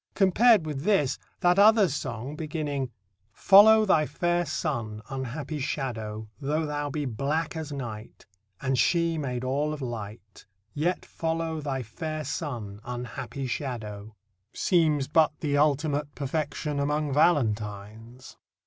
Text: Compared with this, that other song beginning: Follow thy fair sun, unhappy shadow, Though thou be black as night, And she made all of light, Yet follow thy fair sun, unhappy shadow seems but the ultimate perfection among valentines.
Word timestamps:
Compared 0.15 0.65
with 0.65 0.81
this, 0.81 1.19
that 1.41 1.59
other 1.59 1.87
song 1.87 2.35
beginning: 2.35 2.89
Follow 3.31 3.85
thy 3.85 4.07
fair 4.07 4.47
sun, 4.47 5.03
unhappy 5.09 5.59
shadow, 5.59 6.27
Though 6.39 6.65
thou 6.65 6.89
be 6.89 7.05
black 7.05 7.55
as 7.55 7.71
night, 7.71 8.25
And 8.59 8.79
she 8.79 9.19
made 9.19 9.43
all 9.43 9.73
of 9.73 9.79
light, 9.83 10.47
Yet 10.73 11.05
follow 11.05 11.61
thy 11.61 11.83
fair 11.83 12.23
sun, 12.25 12.79
unhappy 12.83 13.45
shadow 13.45 14.15
seems 14.55 15.07
but 15.07 15.33
the 15.39 15.55
ultimate 15.59 16.15
perfection 16.15 16.79
among 16.79 17.13
valentines. 17.13 18.37